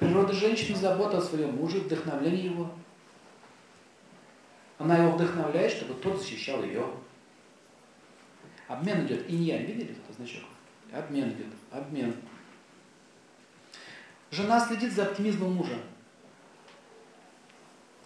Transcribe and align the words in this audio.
Природа 0.00 0.32
женщины 0.32 0.78
забота 0.78 1.18
о 1.18 1.20
своем 1.20 1.56
муже, 1.56 1.80
вдохновление 1.80 2.46
его. 2.46 2.70
Она 4.78 4.96
его 4.96 5.12
вдохновляет, 5.12 5.70
чтобы 5.70 5.92
тот 5.92 6.18
защищал 6.18 6.64
ее. 6.64 6.86
Обмен 8.66 9.04
идет. 9.04 9.28
Иньянь, 9.28 9.66
видели 9.66 9.90
этот 9.90 10.16
значок? 10.16 10.44
Обмен 10.90 11.28
идет. 11.28 11.48
Обмен. 11.70 12.16
Жена 14.30 14.58
следит 14.58 14.90
за 14.90 15.02
оптимизмом 15.02 15.52
мужа. 15.52 15.76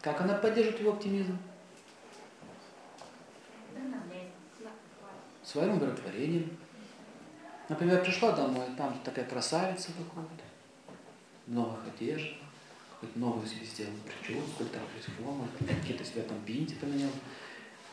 Как 0.00 0.20
она 0.20 0.34
поддерживает 0.34 0.80
его 0.80 0.94
оптимизм? 0.94 1.38
Своим 5.44 5.74
умиротворением. 5.74 6.56
Например, 7.68 8.02
пришла 8.02 8.32
домой, 8.32 8.66
там 8.76 8.98
такая 9.04 9.26
красавица 9.26 9.92
в 9.92 10.00
новых 11.46 11.80
одеждах, 11.86 12.38
хоть 13.00 13.16
новую 13.16 13.46
себе 13.46 13.66
сделал 13.66 13.92
прическу, 14.04 14.64
там 14.64 14.82
рисковал, 14.96 15.46
какие-то 15.58 16.04
себя 16.04 16.22
там 16.22 16.38
бинти 16.46 16.74
поменял. 16.74 17.10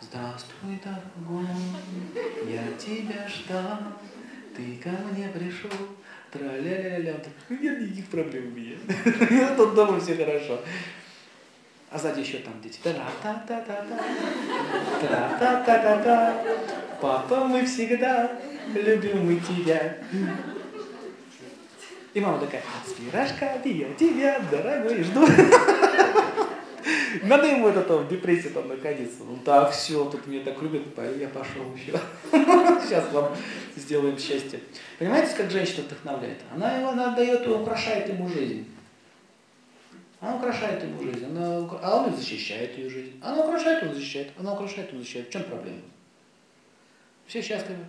Здравствуй, 0.00 0.80
дорогой, 0.84 1.46
я 2.46 2.72
тебя 2.78 3.26
ждал, 3.28 3.78
ты 4.56 4.76
ко 4.76 4.90
мне 4.90 5.28
пришел, 5.28 5.70
тра-ля-ля-ля. 6.30 7.14
Нет 7.48 7.80
никаких 7.80 8.06
проблем 8.08 8.48
у 8.48 8.58
меня. 8.58 8.76
Тут 9.56 9.74
дома 9.74 10.00
все 10.00 10.16
хорошо. 10.16 10.60
А 11.90 11.98
сзади 11.98 12.20
еще 12.20 12.38
там 12.38 12.60
дети. 12.60 12.78
Тра-та-та-та-та. 12.82 13.98
Тра-та-та-та-та. 15.00 16.42
Папа, 17.00 17.44
мы 17.44 17.64
всегда 17.64 18.30
любим 18.74 19.26
мы 19.26 19.36
тебя. 19.36 19.98
И 22.14 22.20
мама 22.20 22.38
такая, 22.38 22.62
спирашка, 22.86 23.60
я 23.64 23.92
тебя, 23.94 24.40
дорогой, 24.48 25.02
жду. 25.02 25.26
Надо 27.24 27.46
ему 27.48 27.68
это 27.68 27.82
там, 27.82 28.04
в 28.04 28.08
депрессии 28.08 28.48
там 28.48 28.68
находиться. 28.68 29.24
Ну 29.24 29.36
так, 29.44 29.72
все, 29.72 30.04
тут 30.08 30.26
меня 30.28 30.44
так 30.44 30.62
любят, 30.62 30.82
я 31.18 31.28
пошел 31.28 31.64
еще. 31.74 31.98
Сейчас 32.86 33.10
вам 33.12 33.34
сделаем 33.74 34.16
счастье. 34.16 34.60
Понимаете, 34.98 35.34
как 35.36 35.50
женщина 35.50 35.82
вдохновляет? 35.82 36.38
Она 36.54 36.78
его 36.78 36.90
она 36.90 37.16
дает, 37.16 37.46
украшает 37.48 38.08
ему 38.08 38.28
жизнь. 38.28 38.68
Она 40.20 40.36
украшает 40.36 40.82
ему 40.82 41.02
жизнь, 41.02 41.26
она, 41.26 41.68
а 41.82 41.96
он 41.96 42.16
защищает 42.16 42.78
ее 42.78 42.88
жизнь. 42.88 43.20
Она 43.22 43.44
украшает, 43.44 43.82
он 43.82 43.92
защищает, 43.92 44.32
она 44.38 44.54
украшает, 44.54 44.92
он 44.92 45.00
защищает. 45.00 45.28
В 45.28 45.32
чем 45.32 45.42
проблема? 45.42 45.82
Все 47.26 47.42
счастливы. 47.42 47.84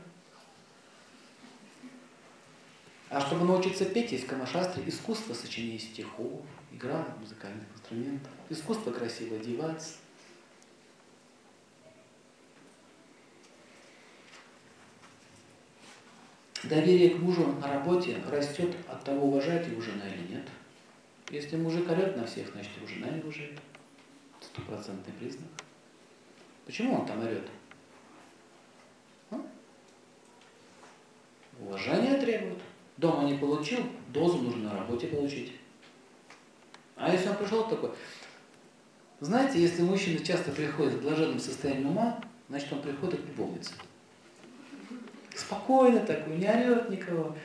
А 3.16 3.22
чтобы 3.22 3.46
научиться 3.46 3.86
петь, 3.86 4.12
есть 4.12 4.28
камашастри, 4.28 4.84
искусство 4.88 5.34
сочинения 5.34 5.80
стихов, 5.80 6.42
игра 6.74 7.08
музыкальных 7.18 7.64
инструментов, 7.74 8.30
искусство 8.50 8.92
красиво 8.92 9.38
одеваться. 9.38 9.94
Доверие 16.64 17.12
к 17.12 17.20
мужу 17.20 17.54
на 17.54 17.70
работе 17.70 18.22
растет 18.30 18.76
от 18.86 19.06
того, 19.06 19.28
уважает 19.28 19.66
его 19.66 19.80
жена 19.80 20.06
или 20.10 20.34
нет. 20.34 20.50
Если 21.30 21.56
мужик 21.56 21.90
орет 21.90 22.18
на 22.18 22.26
всех, 22.26 22.52
значит 22.52 22.76
его 22.76 22.86
жена 22.86 23.08
не 23.08 23.22
уважает. 23.22 23.58
Стопроцентный 24.42 25.14
признак. 25.14 25.52
Почему 26.66 27.00
он 27.00 27.06
там 27.06 27.26
орет? 27.26 27.48
А? 29.32 29.42
Уважение 31.62 32.18
требует. 32.18 32.60
Дома 32.98 33.30
не 33.30 33.38
получил, 33.38 33.80
дозу 34.14 34.38
нужно 34.38 34.70
на 34.70 34.80
работе 34.80 35.08
получить. 35.08 35.54
А 36.96 37.12
если 37.12 37.30
он 37.30 37.36
пришел 37.36 37.68
такой, 37.68 37.92
знаете, 39.20 39.62
если 39.62 39.82
мужчина 39.82 40.24
часто 40.24 40.52
приходит 40.52 40.94
в 40.94 41.02
блаженном 41.02 41.40
состоянии 41.40 41.86
ума, 41.86 42.22
значит 42.48 42.72
он 42.72 42.82
приходит 42.82 43.22
к 43.22 43.28
любовнице. 43.28 43.74
Спокойно 45.36 46.00
такой, 46.02 46.38
не 46.38 46.48
орет 46.48 46.90
никого. 46.90 47.36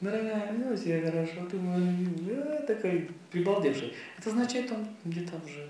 Дорогая, 0.00 0.52
ну 0.52 0.76
все 0.76 1.00
хорошо, 1.00 1.46
ты 1.50 1.56
мой 1.56 2.62
такой 2.66 3.10
прибалдевший. 3.30 3.94
Это 4.16 4.30
означает, 4.30 4.70
он 4.70 4.86
где-то 5.04 5.32
уже 5.44 5.68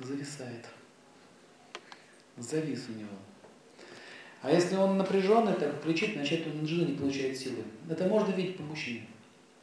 зависает. 0.00 0.66
Завис 2.36 2.86
у 2.88 2.92
него. 2.92 3.16
А 4.42 4.50
если 4.50 4.74
он 4.74 4.98
напряженный, 4.98 5.54
так 5.54 5.82
кричит, 5.82 6.14
значит 6.14 6.46
он 6.46 6.62
от 6.62 6.68
жены 6.68 6.90
не 6.90 6.96
получает 6.96 7.38
силы. 7.38 7.62
Это 7.88 8.06
можно 8.08 8.32
видеть 8.32 8.56
по 8.56 8.64
мужчине. 8.64 9.06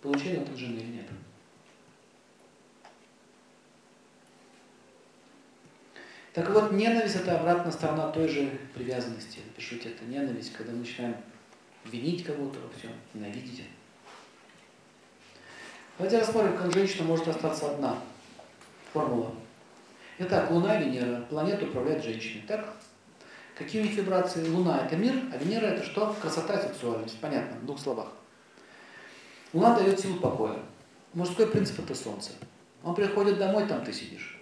Получает 0.01 0.47
он 0.47 0.53
от 0.53 0.57
жены 0.57 0.77
или 0.77 0.85
нет. 0.85 1.05
Так 6.33 6.49
вот, 6.51 6.71
ненависть 6.71 7.17
это 7.17 7.37
обратная 7.37 7.73
сторона 7.73 8.09
той 8.11 8.29
же 8.29 8.49
привязанности. 8.73 9.39
Пишите, 9.57 9.89
это 9.89 10.05
ненависть, 10.05 10.53
когда 10.53 10.71
мы 10.71 10.79
начинаем 10.79 11.17
винить 11.83 12.23
кого-то 12.23 12.59
во 12.59 12.69
всем, 12.77 12.91
ненавидеть. 13.13 13.63
Давайте 15.97 16.19
рассмотрим, 16.19 16.55
как 16.55 16.73
женщина 16.73 17.03
может 17.03 17.27
остаться 17.27 17.71
одна. 17.71 17.97
Формула. 18.93 19.35
Итак, 20.19 20.49
Луна 20.49 20.79
и 20.79 20.85
Венера. 20.85 21.21
Планету 21.29 21.65
управляет 21.65 22.01
женщиной. 22.01 22.45
Так? 22.47 22.73
Какие 23.59 23.81
у 23.81 23.83
них 23.83 23.95
вибрации? 23.95 24.47
Луна– 24.47 24.85
это 24.85 24.95
мир, 24.95 25.13
а 25.33 25.37
Венера– 25.37 25.65
это 25.67 25.83
что? 25.83 26.15
Красота 26.21 26.53
и 26.53 26.67
сексуальность. 26.69 27.19
Понятно, 27.19 27.57
в 27.59 27.65
двух 27.65 27.77
словах. 27.77 28.07
Луна 29.51 29.75
дает 29.75 29.99
силу 29.99 30.17
покоя. 30.17 30.59
Мужской 31.13 31.45
принцип– 31.45 31.77
это 31.83 31.93
солнце. 31.93 32.31
Он 32.85 32.95
приходит 32.95 33.37
домой, 33.37 33.67
там 33.67 33.83
ты 33.83 33.91
сидишь. 33.91 34.39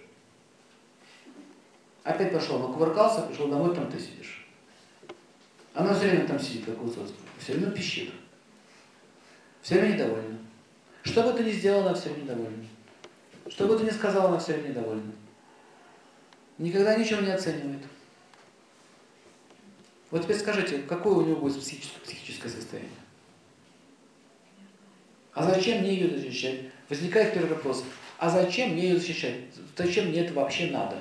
Опять 2.04 2.32
пошел, 2.32 2.64
он 2.64 2.72
кувыркался, 2.72 3.22
пришел 3.22 3.48
домой, 3.48 3.74
там 3.74 3.90
ты 3.90 3.98
сидишь. 3.98 4.46
Она 5.74 5.92
все 5.94 6.10
время 6.10 6.28
там 6.28 6.38
сидит, 6.38 6.66
как 6.66 6.78
Высоцкий. 6.78 7.18
Все 7.40 7.54
время 7.54 7.72
пищит. 7.72 8.12
Все 9.62 9.80
время 9.80 9.94
недовольна. 9.94 10.38
Что 11.02 11.24
бы 11.24 11.32
ты 11.32 11.42
ни 11.42 11.50
сделала, 11.50 11.86
она 11.86 11.94
все 11.94 12.10
время 12.10 12.22
недовольна. 12.22 12.66
Что 13.48 13.66
бы 13.66 13.76
ты 13.76 13.82
ни 13.82 13.90
сказала, 13.90 14.28
она 14.28 14.38
все 14.38 14.52
время 14.52 14.68
недовольна. 14.68 15.12
Никогда 16.58 16.94
ничего 16.94 17.20
не 17.20 17.32
оценивает. 17.32 17.82
Вот 20.10 20.22
теперь 20.22 20.36
скажите, 20.36 20.78
какое 20.78 21.14
у 21.16 21.22
него 21.22 21.40
будет 21.40 21.60
психическое, 21.60 22.00
психическое 22.00 22.48
состояние? 22.48 22.90
А 25.34 25.44
зачем 25.44 25.80
мне 25.80 25.94
ее 25.94 26.18
защищать? 26.18 26.60
Возникает 26.88 27.34
первый 27.34 27.50
вопрос. 27.50 27.84
А 28.18 28.30
зачем 28.30 28.70
мне 28.70 28.88
ее 28.88 28.98
защищать? 28.98 29.34
Зачем 29.76 30.08
мне 30.08 30.24
это 30.24 30.32
вообще 30.34 30.70
надо? 30.70 30.98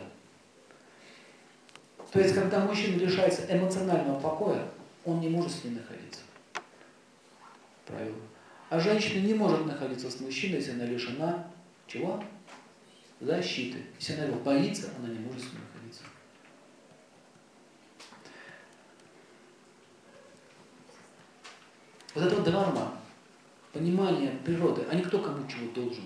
То 2.12 2.19
есть, 2.19 2.35
когда 2.35 2.59
мужчина 2.59 2.97
лишается 2.97 3.45
эмоционального 3.50 4.19
покоя, 4.19 4.68
он 5.06 5.19
не 5.19 5.29
может 5.29 5.51
с 5.51 5.63
ней 5.63 5.72
находиться. 5.72 6.22
Правило. 7.85 8.16
А 8.69 8.79
женщина 8.79 9.25
не 9.25 9.34
может 9.34 9.66
находиться 9.66 10.12
с 10.12 10.19
мужчиной, 10.19 10.57
если 10.57 10.72
она 10.72 10.85
лишена 10.85 11.47
чего? 11.88 12.24
Защиты. 13.22 13.79
Если 13.97 14.13
она 14.13 14.25
его 14.25 14.39
боится, 14.39 14.89
она 15.00 15.07
не 15.07 15.19
может 15.19 15.41
с 15.41 15.53
ним 15.53 15.62
находиться. 15.74 16.03
Вот 22.18 22.26
это 22.26 22.36
вот 22.36 22.46
дхарма, 22.46 22.94
понимание 23.72 24.32
природы, 24.44 24.84
а 24.90 24.96
не 24.96 25.04
кто 25.04 25.20
кому 25.20 25.48
чего 25.48 25.72
должен. 25.72 26.06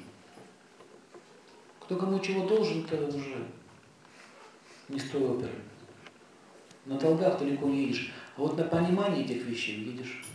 Кто 1.79 1.95
кому 1.95 2.19
чего 2.19 2.45
должен, 2.45 2.83
это 2.83 3.15
уже 3.15 3.37
не 4.89 4.99
с 4.99 5.15
оперы. 5.15 5.53
На 6.85 6.99
долгах 6.99 7.39
далеко 7.39 7.65
не 7.69 7.83
едешь. 7.83 8.11
А 8.35 8.41
вот 8.41 8.57
на 8.57 8.65
понимании 8.65 9.23
этих 9.23 9.45
вещей 9.45 9.85
едешь. 9.85 10.25